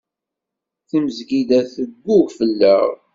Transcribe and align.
Tamezgida 0.89 1.59
teggug 1.73 2.27
fell-aɣ. 2.37 2.87